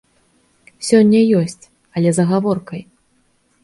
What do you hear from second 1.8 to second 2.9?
але з агаворкай.